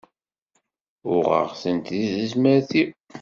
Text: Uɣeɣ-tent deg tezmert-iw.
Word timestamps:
Uɣeɣ-tent 1.13 1.85
deg 1.95 2.09
tezmert-iw. 2.13 2.89